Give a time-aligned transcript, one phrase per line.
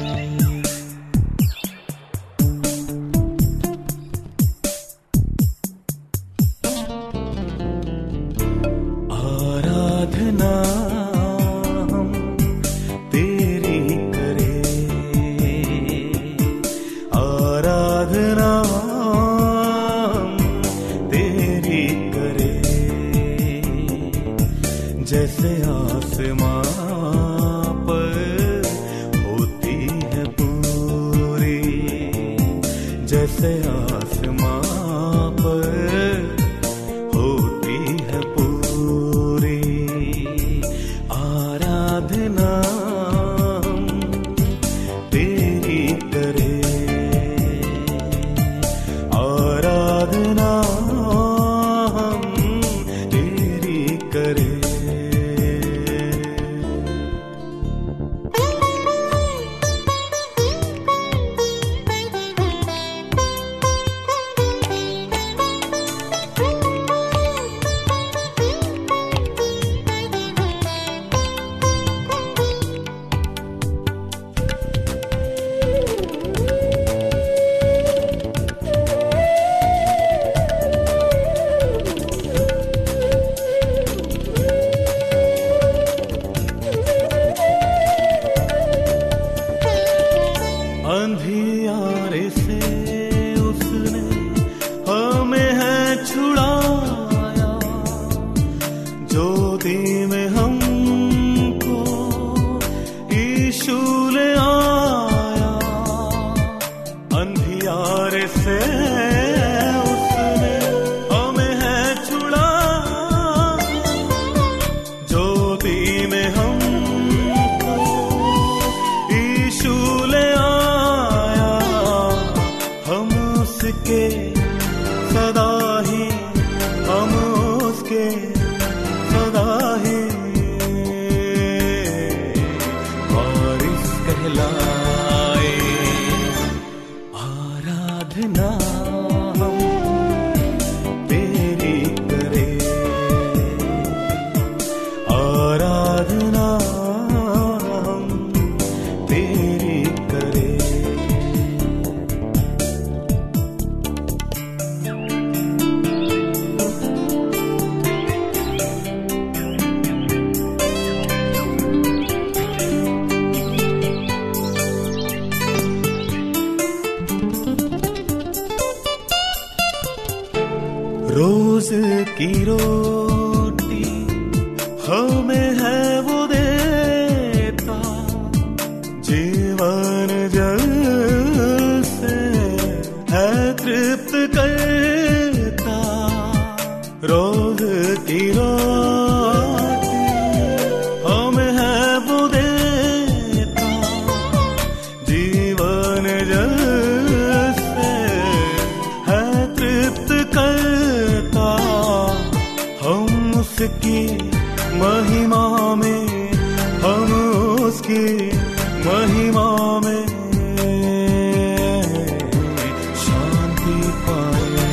[213.05, 214.71] शांति पाए।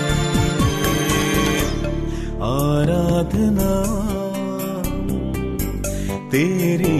[2.51, 3.73] आराधना
[6.31, 6.92] तेरी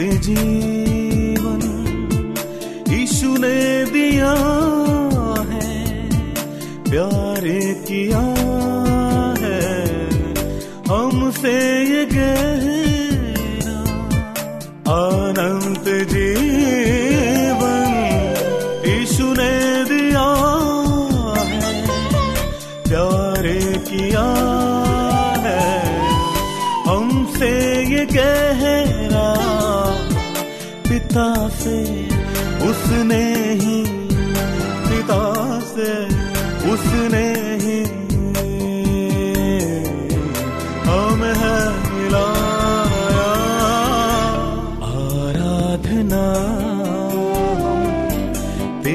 [0.00, 0.79] entendi.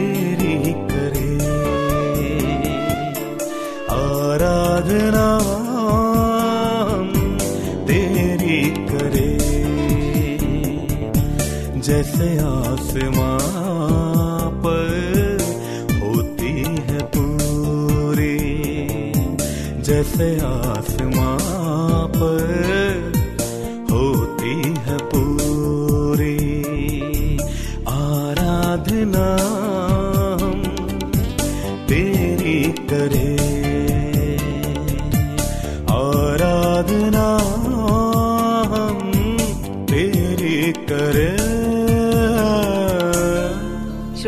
[0.05, 1.35] तेरी करे।
[3.95, 5.39] आराधना
[7.87, 9.35] तेरी करे।
[11.79, 13.39] जैसे आसमां
[14.61, 15.37] पर
[16.03, 18.39] होती है पूरी।
[19.81, 20.74] जैसे आसमां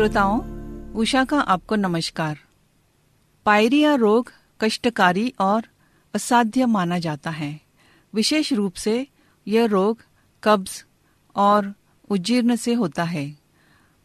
[0.08, 0.40] श्रोताओं,
[0.92, 2.38] उषा का आपको नमस्कार।
[3.44, 5.66] पायरिया रोग कष्टकारी और
[6.14, 7.60] असाध्य माना जाता है।
[8.14, 9.06] विशेष रूप से
[9.48, 10.04] यह रोग
[10.44, 10.84] कब्ज
[11.36, 11.74] और
[12.10, 13.36] उजीर्ण से होता है।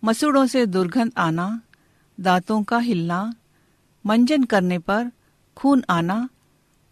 [0.03, 1.61] मसूड़ों से दुर्गंध आना,
[2.19, 3.33] दांतों का हिलना,
[4.05, 5.11] मंजन करने पर
[5.57, 6.29] खून आना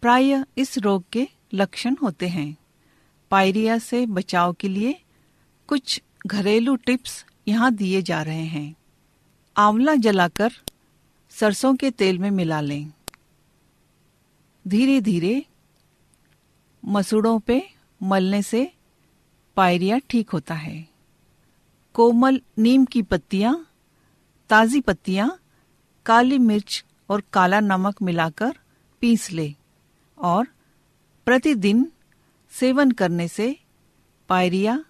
[0.02, 2.56] प्राय इस रोग के लक्षण होते हैं।
[3.30, 5.00] पायरिया से बचाव के लिए
[5.66, 8.74] कुछ घरेलू टिप्स यहाँ दिए जा रहे हैं।
[9.56, 10.52] आंवला जलाकर
[11.30, 12.92] सरसों के तेल में मिला लें।
[14.68, 15.46] धीरे धीरे
[16.84, 17.70] मसूड़ों पे
[18.02, 18.72] मलने से
[19.56, 20.88] पायरिया ठीक होता है।
[21.94, 23.66] कोमल नीम की पत्तियाँ,
[24.48, 25.38] ताजी पत्तियाँ,
[26.06, 28.58] काली मिर्च और काला नमक मिलाकर
[29.00, 29.54] पीस ले
[30.18, 30.46] और
[31.26, 31.92] प्रतिदिन
[32.50, 33.56] सेवन करने से
[34.28, 34.84] पायरिया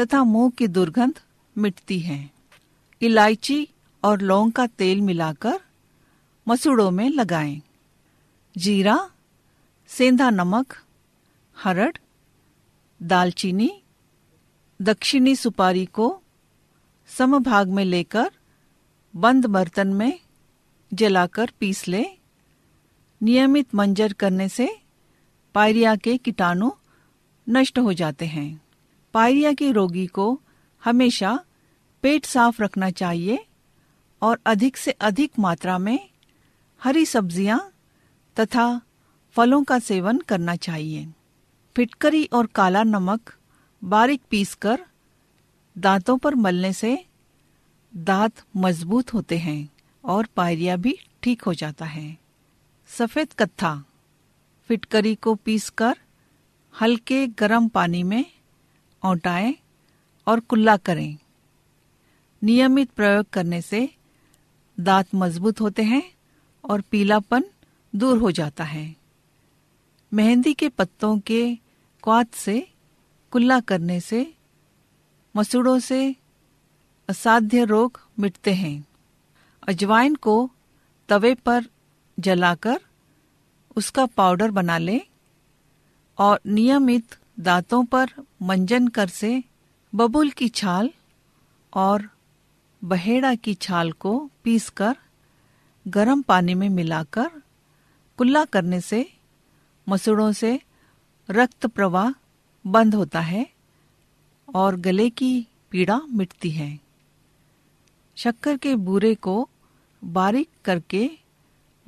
[0.00, 1.20] तथा मुँह की दुर्गंध
[1.58, 2.30] मिटती है।
[3.02, 3.68] इलायची
[4.04, 5.60] और लौंग का तेल मिलाकर
[6.48, 7.60] मसूड़ों में लगाएँ।
[8.56, 9.10] जीरा,
[9.88, 10.74] सेंधा नमक,
[11.56, 11.92] हरड़,
[13.00, 13.70] दालचीनी,
[14.80, 16.22] दक्षिणी सुपारी को
[17.08, 18.30] समभाग में लेकर
[19.14, 20.18] बंद बर्तन में
[20.92, 22.04] जलाकर पीस ले
[23.20, 24.68] नियमित मंजर करने से
[25.54, 26.70] पायरिया के कीटाणु
[27.46, 28.48] नष्ट हो जाते हैं
[29.14, 30.40] पायरिया के रोगी को
[30.82, 31.38] हमेशा
[32.02, 33.46] पेट साफ़ रखना चाहिए
[34.24, 35.98] और अधिक से अधिक मात्रा में
[36.80, 37.58] हरी सब्ज़ियाँ
[38.36, 38.80] तथा
[39.36, 41.06] फलों का सेवन करना चाहिए।
[41.76, 43.32] फिटकरी और काला नमक
[43.82, 44.84] बारीक पीसकर
[45.76, 46.98] दांतों पर मलने से
[47.92, 49.68] दांत मज़बूत होते हैं
[50.04, 52.16] और पायरिया भी ठीक हो जाता है।
[52.90, 53.74] सफ़ेद कत्था
[54.70, 55.96] फिटकरी को पीसकर
[56.74, 58.24] हल्के गर्म पानी में
[59.02, 59.54] औटाएँ
[60.26, 61.16] और कुल्ला करें।
[62.42, 63.88] नियमित प्रयोग करने से
[64.80, 66.02] दांत मज़बूत होते हैं
[66.64, 67.44] और पीलापन
[67.96, 68.96] दूर हो जाता है।
[70.14, 71.54] मेहंदी के पत्तों के
[72.02, 72.68] क्वात से,
[73.30, 74.34] कुल्ला करने से,
[75.36, 76.16] मसूड़ों से
[77.08, 78.86] असाध्य रोग मिटते हैं।
[79.68, 80.50] अजवाइन को
[81.08, 81.64] तवे पर
[82.20, 82.80] जलाकर
[83.76, 85.00] उसका पाउडर बना लें
[86.18, 88.10] और नियमित दांतों पर
[88.42, 89.44] मंजन कर से
[89.94, 90.90] बबूल की छाल
[91.74, 92.13] और
[92.84, 94.96] बहेड़ा की छाल को पीसकर,
[95.88, 97.30] गर्म पानी में मिलाकर,
[98.18, 99.12] कुल्ला करने से,
[99.88, 100.60] मसूड़ों से
[101.30, 102.12] रक्त प्रवाह
[102.66, 103.48] बंद होता है
[104.54, 106.80] और गले की पीड़ा मिटती है।
[108.16, 109.48] शक्कर के बूरे को
[110.04, 111.10] बारीक करके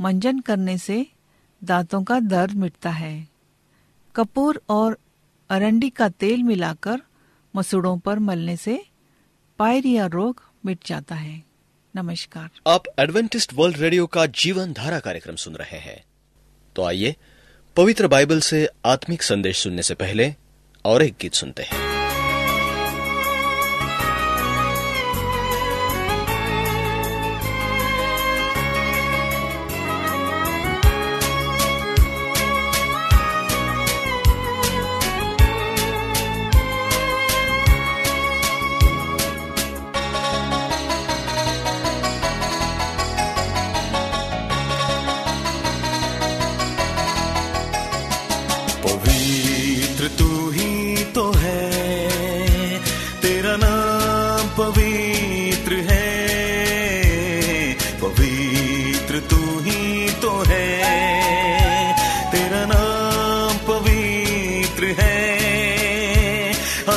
[0.01, 1.07] मंजन करने से
[1.65, 3.29] दांतों का दर्द मिटता है।
[4.15, 4.99] कपूर और
[5.51, 7.03] अरंडी का तेल मिलाकर
[7.57, 8.87] मसूड़ों पर मलने से
[9.59, 11.43] पायरिया रोग मिट जाता है।
[11.97, 16.05] नमस्कार। आप एडवेंटिस्ट वर्ल्ड रेडियो का जीवन धारा कार्यक्रम सुन रहे हैं।
[16.77, 17.17] तो आइए,
[17.77, 20.35] पवित्र बाइबल से आत्मिक संदेश सुनने से पहले
[20.85, 21.86] और एक गीत सुनते हैं।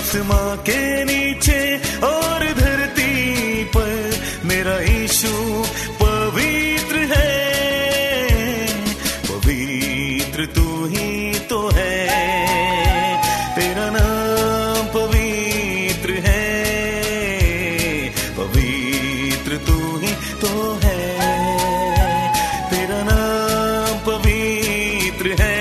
[0.10, 3.14] आसमां के नीचे और धरती
[3.64, 5.64] पर मेरा यीशु
[6.02, 7.38] पवित्र है।
[9.30, 12.08] पवित्र तू ही तो है।
[13.56, 16.50] तेरा नाम पवित्र है।
[18.38, 21.10] पवित्र तू ही तो है।
[22.70, 25.60] तेरा नाम पवित्र है।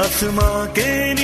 [0.00, 1.23] आसमां के नीचे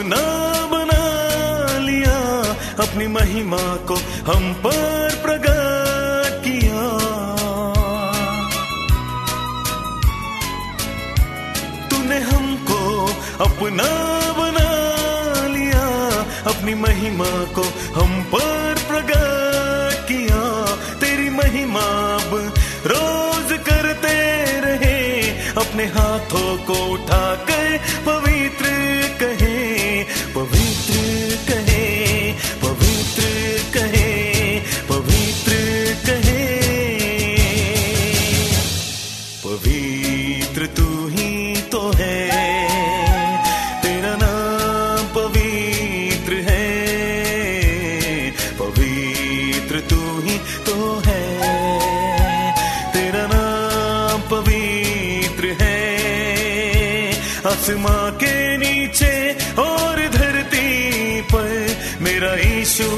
[0.00, 1.02] अपना बना
[1.78, 2.12] लिया,
[2.80, 3.94] अपनी महिमा को
[4.28, 6.84] हम पर प्रकट किया।
[11.90, 12.80] तूने हमको
[13.44, 13.90] अपना
[14.38, 14.70] बना
[15.48, 15.84] लिया,
[16.46, 17.64] अपनी महिमा को
[18.00, 20.42] हम पर प्रकट किया।
[20.96, 21.84] तेरी महिमा
[22.16, 22.34] अब
[22.86, 24.16] रोज करते
[24.60, 24.98] रहे,
[25.60, 27.58] अपने हाथों को उठाकर
[57.50, 59.14] आसमां के नीचे
[59.62, 60.68] और धरती
[61.32, 61.50] पर
[62.04, 62.88] मेरा यीशु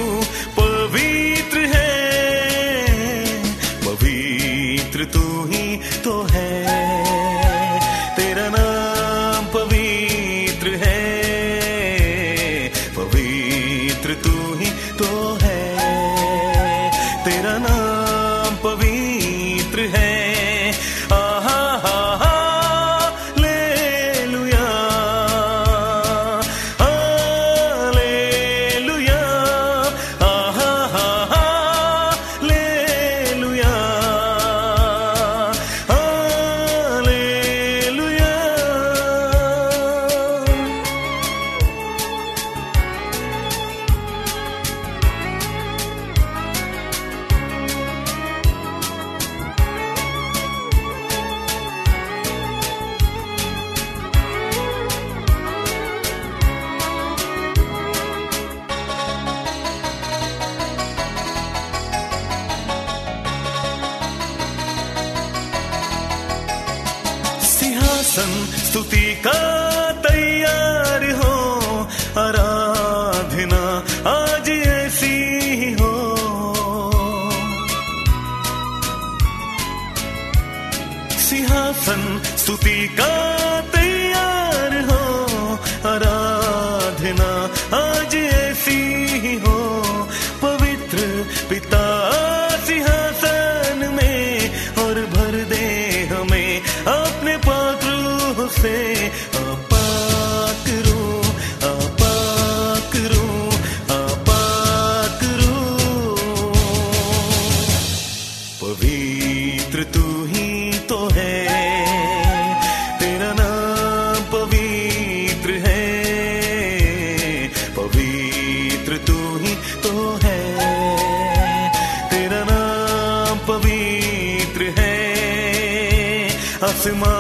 [126.83, 127.12] आसमां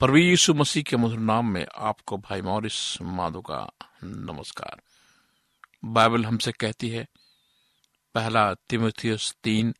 [0.00, 3.70] यीशु मसीह के मधुर नाम में आपको भाई मॉरिस माधो का
[4.04, 4.80] नमस्कार।
[5.84, 7.06] बाइबल हमसे कहती है,
[8.14, 9.74] पहला तिमोथियस तीन,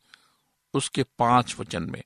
[0.74, 2.02] उसके पाँच वचन में,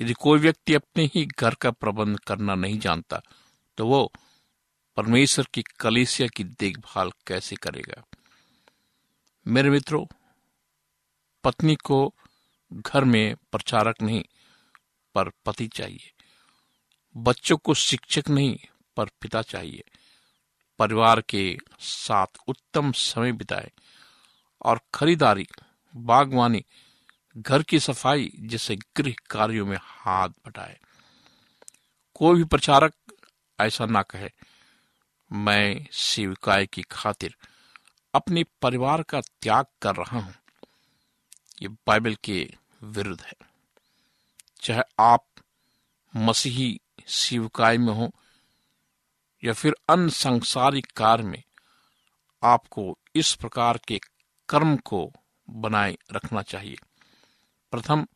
[0.00, 3.20] यदि कोई व्यक्ति अपने ही घर का प्रबंध करना नहीं जानता
[3.78, 4.12] तो वो
[4.96, 8.02] परमेश्वर की कलीसिया की देखभाल कैसे करेगा?
[9.46, 10.06] मेरे मित्रों,
[11.44, 12.14] पत्नी को
[12.72, 14.24] घर में प्रचारक नहीं,
[15.14, 16.12] पर पति चाहिए।
[17.16, 18.58] बच्चों को शिक्षक नहीं,
[18.96, 19.84] पर पिता चाहिए।
[20.78, 23.72] परिवार के साथ उत्तम समय बिताए।
[24.62, 25.46] और खरीदारी,
[25.96, 26.64] बागवानी,
[27.36, 30.80] घर की सफ़ाई जैसे गृह कार्यों में हाथ बटाए।
[32.14, 32.94] कोई भी प्रचारक
[33.60, 34.30] ऐसा ना कहे,
[35.32, 37.36] मैं सेविकाई की खातिर
[38.14, 40.34] अपने परिवार का त्याग कर रहा हूँ।
[41.62, 43.34] ये बाइबल के विरुद्ध है।
[44.62, 45.26] चाहे आप
[46.16, 46.80] मसीही
[47.12, 48.10] शिवकाय में हो,
[49.44, 51.42] या फिर अन्य सांसारिक कार्य में,
[52.42, 54.00] आपको इस प्रकार के
[54.48, 55.12] कर्म को
[55.50, 56.76] बनाए रखना चाहिए।
[57.70, 58.06] प्रथम,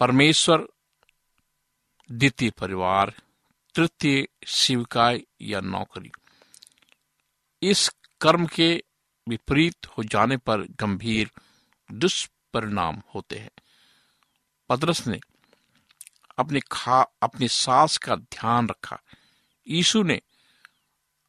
[0.00, 0.68] परमेश्वर,
[2.12, 3.14] द्वितीय परिवार,
[3.74, 6.10] तृतीय शिवकाय या नौकरी।
[7.62, 8.82] इस कर्म के
[9.28, 11.30] विपरीत हो जाने पर गंभीर,
[11.92, 13.50] दुष्परिणाम होते हैं।
[14.68, 15.20] पदरस ने
[16.40, 19.00] अपने खा, अपनी सास का ध्यान रखा।
[19.68, 20.20] यीशु ने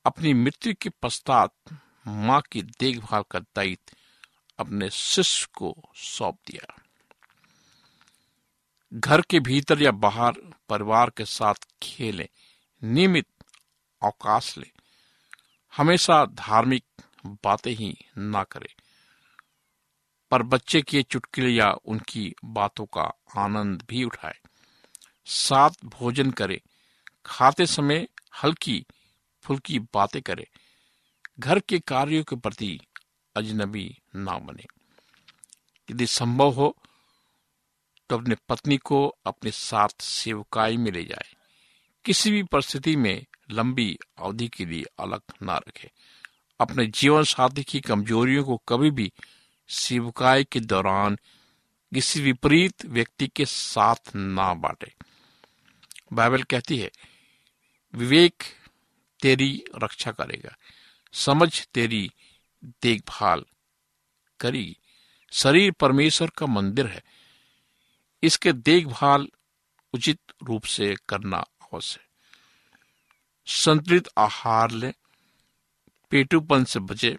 [0.05, 3.95] अपनी मृत्यु के पश्चात माँ की देखभाल का दायित्व
[4.59, 6.81] अपने शिष्य को सौंप दिया।
[8.93, 10.33] घर के भीतर या बाहर
[10.69, 12.27] परिवार के साथ खेलें,
[12.83, 13.27] नियमित
[14.03, 14.71] अवकाश लें।
[15.77, 16.85] हमेशा धार्मिक
[17.25, 18.81] बातें ही ना करें।
[20.31, 24.39] पर बच्चे के चुटकुले या उनकी बातों का आनंद भी उठाए।
[25.25, 26.61] साथ भोजन करे,
[27.25, 28.07] खाते समय
[28.43, 28.85] हल्की
[29.43, 30.47] फुल्की बातें करे,
[31.39, 32.79] घर के कार्यों के प्रति
[33.35, 34.65] अजनबी ना बने।
[35.91, 36.75] यदि संभव हो
[38.09, 41.35] तो अपने पत्नी को अपने साथ सेवकाई में ले जाए।
[42.05, 45.91] किसी भी परिस्थिति में लंबी अवधि के लिए अलग ना रखे।
[46.59, 49.11] अपने जीवन साथी की कमजोरियों को कभी भी
[49.69, 51.17] सेवकाई के दौरान
[51.93, 54.93] किसी विपरीत व्यक्ति के साथ ना बांटे।
[56.11, 56.91] बाइबल कहती है,
[57.93, 58.43] विवेक
[59.21, 60.55] तेरी रक्षा करेगा,
[61.13, 62.11] समझ तेरी
[62.83, 63.45] देखभाल
[64.39, 64.77] करेगी
[65.31, 67.03] शरीर परमेश्वर का मंदिर है।
[68.23, 69.27] इसके देखभाल
[69.93, 72.01] उचित रूप से करना आवश्यक
[73.47, 74.93] संतुलित आहार लें,
[76.11, 77.17] पेटूपन से बचे,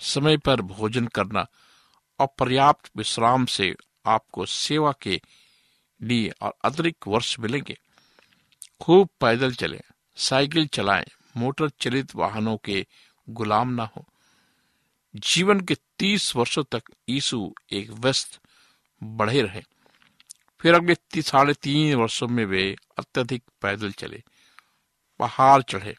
[0.00, 1.46] समय पर भोजन करना
[2.18, 3.74] और पर्याप्त विश्राम से
[4.06, 5.20] आपको सेवा के
[6.00, 7.78] लिए और अतिरिक्त वर्ष मिलेंगे।
[8.80, 9.80] खूब पैदल चलें,
[10.16, 11.04] साइकिल चलाएँ,
[11.36, 12.86] मोटर चलित वाहनों के
[13.28, 14.06] गुलाम ना हो।
[15.16, 18.40] जीवन के तीस वर्षों तक यीशु एक व्यस्त,
[19.02, 19.62] बढ़े रहे।
[20.60, 24.22] फिर अगले साढ़े तीन वर्षों में वे अत्यधिक पैदल चले,
[25.18, 25.96] पहाड़ चढ़े।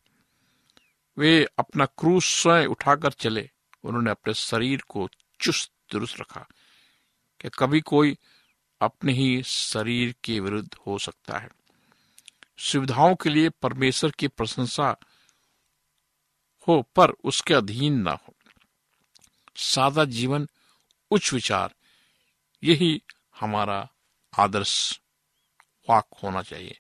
[1.18, 3.50] वे अपना क्रूज स्वयं उठाकर चले,
[3.84, 5.10] उन्होंने अपने शरीर को
[5.42, 6.48] चुस्त, दुरुस्त रखा
[7.42, 8.18] कि कभी कोई
[8.82, 11.50] अपने ही शरीर के विरुद्ध हो सकता है।
[12.60, 14.96] सुविधाओं के लिए परमेश्वर की प्रशंसा
[16.68, 18.36] हो, पर उसके अधीन ना हो।
[19.56, 20.48] सादा जीवन,
[21.12, 21.76] उच्च विचार,
[22.64, 23.02] यही
[23.40, 23.90] हमारा
[24.40, 25.02] आदर्श
[25.90, 26.80] वाक होना चाहिए।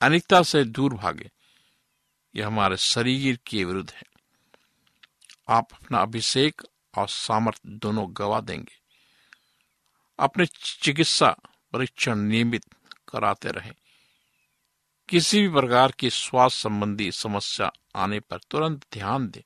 [0.00, 1.30] अनेकता से दूर भागे,
[2.36, 4.02] यह हमारे शरीर के विरुद्ध है।
[5.48, 6.62] आप अपना अभिषेक
[6.98, 8.74] और सामर्थ्य दोनों गवा देंगे।
[10.18, 11.36] अपने चिकित्सा
[11.72, 12.64] परीक्षण नियमित
[13.08, 13.72] कराते रहें।
[15.08, 19.42] किसी भी प्रकार की स्वास्थ्य संबंधी समस्या आने पर तुरंत ध्यान दें।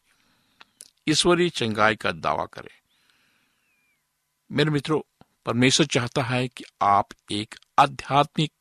[1.09, 2.79] ईश्वरीय चंगाई का दावा करें।
[4.53, 8.53] मेरे मित्रों, परमेश्वर चाहता है कि आप एक आध्यात्मिक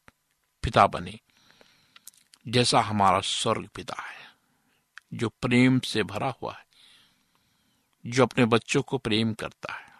[0.63, 1.19] पिता बने,
[2.47, 4.31] जैसा हमारा स्वर्ग पिता है,
[5.13, 6.65] जो प्रेम से भरा हुआ है,
[8.05, 9.93] जो अपने बच्चों को प्रेम करता है।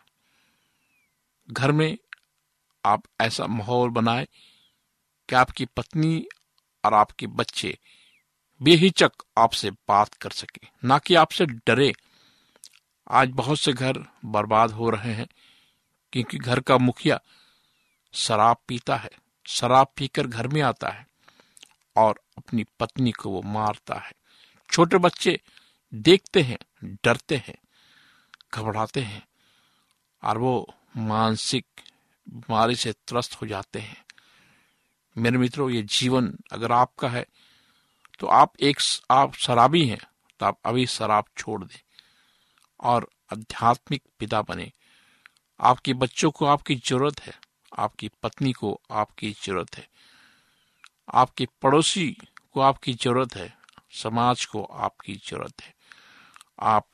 [1.52, 1.98] घर में
[2.86, 4.28] आप ऐसा माहौल बनाए
[5.30, 6.28] कि आपकी पत्नी
[6.88, 7.78] और आपके बच्चे
[8.62, 11.92] बेहिचक आपसे बात कर सके, ना कि आपसे डरे।
[13.12, 15.28] आज बहुत से घर बर्बाद हो रहे हैं,
[16.14, 17.20] क्योंकि घर का मुखिया
[18.14, 19.10] शराब पीता है,
[19.46, 21.06] शराब पीकर घर में आता है
[21.96, 24.12] और अपनी पत्नी को वो मारता है।
[24.70, 25.40] छोटे बच्चे
[25.94, 26.58] देखते हैं,
[27.04, 27.58] डरते हैं,
[28.54, 29.28] घबराते हैं
[30.24, 31.66] और वो मानसिक
[32.28, 34.04] बीमारी से त्रस्त हो जाते हैं।
[35.18, 37.26] मेरे मित्रों, ये जीवन अगर आपका है
[38.20, 38.80] तो आप एक
[39.12, 40.00] आप शराबी हैं
[40.40, 41.80] तो आप अभी शराब छोड़ दें
[42.80, 44.72] और आध्यात्मिक पिता बने।
[45.60, 47.34] आपके बच्चों को आपकी ज़रूरत है,
[47.72, 49.88] आपकी पत्नी को आपकी ज़रूरत है,
[51.14, 52.10] आपके पड़ोसी
[52.54, 53.54] को आपकी ज़रूरत है,
[53.96, 55.74] समाज को आपकी ज़रूरत है।
[56.60, 56.88] आप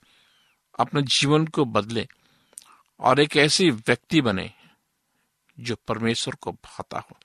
[0.79, 2.07] अपने जीवन को बदले
[2.99, 4.49] और एक ऐसी व्यक्ति बने
[5.57, 7.17] जो परमेश्वर को भाता हो।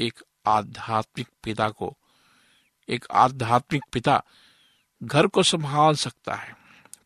[0.00, 1.96] एक आध्यात्मिक पिता को,
[2.88, 4.22] एक आध्यात्मिक पिता
[5.02, 6.56] घर को संभाल सकता है,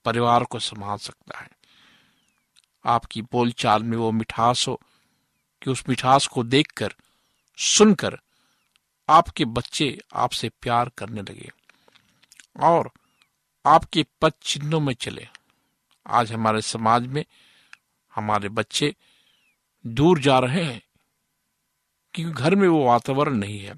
[0.05, 1.49] परिवार को संभाल सकता है।
[2.85, 4.81] आपकी बोलचाल में वो मिठास हो
[5.63, 6.95] कि उस मिठास को देखकर,
[7.59, 8.19] सुनकर
[9.09, 11.51] आपके बच्चे आपसे प्यार करने लगे
[12.61, 12.91] और
[13.67, 15.29] आपके पद चिन्हों में चले।
[16.07, 17.25] आज हमारे समाज में
[18.15, 18.95] हमारे बच्चे
[19.87, 20.83] दूर जा रहे हैं
[22.15, 23.77] क्योंकि घर में वो वातावरण नहीं है।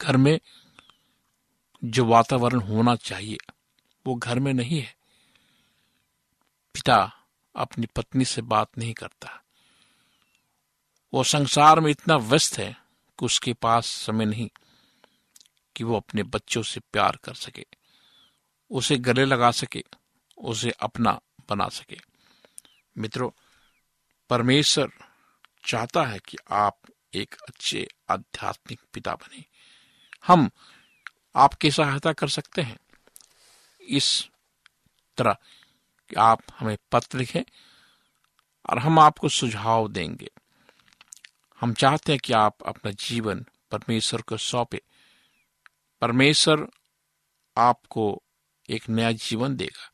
[0.00, 0.40] घर में
[1.84, 3.36] जो वातावरण होना चाहिए,
[4.06, 4.96] वो घर में नहीं है।
[6.74, 7.12] पिता
[7.56, 9.42] अपनी पत्नी से बात नहीं करता।
[11.14, 12.72] वो संसार में इतना व्यस्त है
[13.18, 14.50] कि उसके पास समय नहीं
[15.76, 17.66] कि वो अपने बच्चों से प्यार कर सके।
[18.70, 19.84] उसे गले लगा सके,
[20.38, 21.98] उसे अपना बना सके।
[22.98, 23.30] मित्रों,
[24.30, 24.90] परमेश्वर
[25.66, 26.80] चाहता है कि आप
[27.16, 29.44] एक अच्छे आध्यात्मिक पिता बने।
[30.26, 30.50] हम
[31.36, 32.78] आपकी सहायता कर सकते हैं।
[33.80, 34.28] इस
[35.16, 35.32] तरह
[36.08, 37.42] कि आप हमें पत्र लिखें
[38.70, 40.30] और हम आपको सुझाव देंगे।
[41.60, 44.82] हम चाहते हैं कि आप अपना जीवन परमेश्वर को सौंपे।
[46.00, 46.68] परमेश्वर
[47.56, 48.22] आपको
[48.70, 49.92] एक नया जीवन देगा।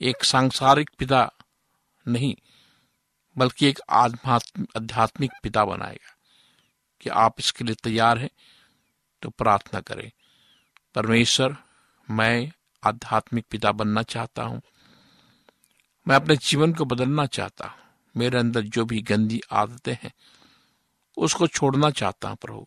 [0.00, 1.32] एक सांसारिक पिता
[2.08, 2.36] नहीं
[3.36, 6.16] बल्कि एक आध्यात्मिक पिता बनाएगा
[7.00, 8.30] कि आप इसके लिए तैयार हैं
[9.22, 10.10] तो प्रार्थना करें।
[10.94, 11.56] परमेश्वर,
[12.08, 14.60] मैं आध्यात्मिक पिता बनना चाहता हूँ।
[16.06, 17.78] मैं अपने जीवन को बदलना चाहता हूँ।
[18.16, 20.12] मेरे अंदर जो भी गंदी आदतें हैं,
[21.16, 22.66] उसको छोड़ना चाहता हूँ, प्रभु।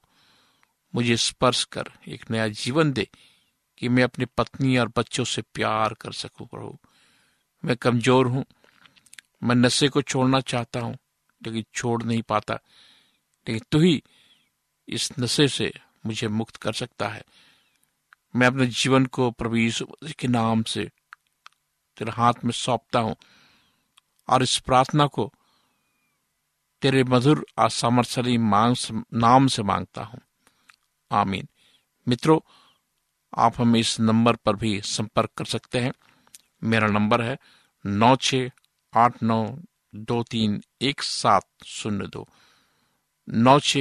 [0.93, 3.07] मुझे स्पर्श कर, एक नया जीवन दे
[3.77, 6.77] कि मैं अपनी पत्नी और बच्चों से प्यार कर सकूँ, प्रभु।
[7.63, 8.45] मैं कमज़ोर हूँ
[9.43, 10.97] मैं नशे को छोड़ना चाहता हूँ,
[11.41, 12.53] लेकिन छोड़ नहीं पाता।
[13.47, 14.03] लेकिन तू ही
[14.87, 15.71] इस नशे से
[16.05, 17.23] मुझे मुक्त कर सकता है।
[18.35, 19.85] मैं अपने जीवन को प्रभु यीशु
[20.19, 20.89] के नाम से
[21.97, 23.15] तेरे हाथ में सौंपता हूँ,
[24.29, 25.31] और इस प्रार्थना को
[26.81, 28.75] तेरे मधुर और सामर्थ्यशाली मांग
[29.13, 30.21] नाम से माँगता हूँ।
[31.11, 31.47] आमीन।
[32.07, 32.39] मित्रों,
[33.37, 35.93] आप हमें इस नंबर पर भी संपर्क कर सकते हैं।
[36.63, 37.37] मेरा नंबर है
[37.85, 38.35] नौ छ
[38.93, 39.43] आठ नौ
[40.09, 42.27] दो तीन एक सात शून्य दो।
[43.27, 43.77] नौ छ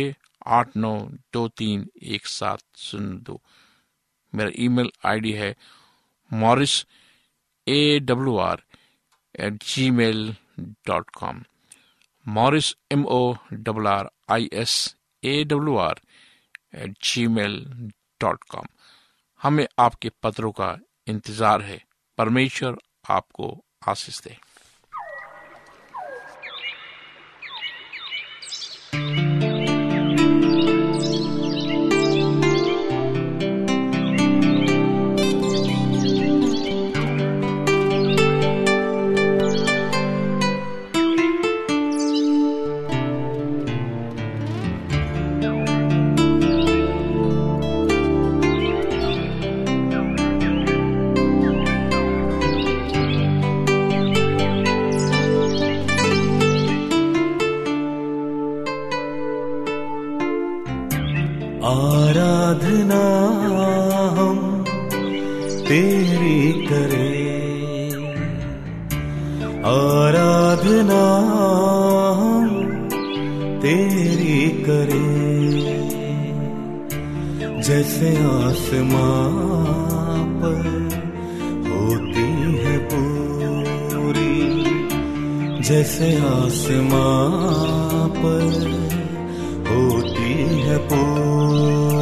[0.58, 0.92] आठ नौ
[1.32, 3.40] दो तीन एक सात शून्य दो।
[4.32, 5.54] मेरा ईमेल आईडी है
[6.30, 6.84] Morris
[7.66, 8.62] A W R
[9.46, 10.34] at Gmail
[10.86, 11.42] dot com.
[12.26, 14.74] Morris M O double R I S
[15.22, 16.00] A W R
[16.74, 16.96] at
[17.28, 17.60] Gmail
[18.20, 18.66] dot com.
[19.40, 20.76] हमें आपके पत्रों का
[21.08, 21.80] इंतज़ार है।
[22.18, 22.76] परमेश्वर
[23.10, 23.56] आपको
[23.88, 24.36] आशीष दे।
[65.68, 67.12] तेरी करें।
[69.64, 71.04] आराधना
[73.60, 75.22] तेरी करें।
[77.62, 79.30] जैसे आसमां
[80.40, 80.64] पर
[81.68, 82.30] होती
[82.62, 84.34] है पूरी,
[85.62, 87.30] जैसे आसमां
[88.08, 88.48] पर
[89.70, 92.01] होती है पूरी।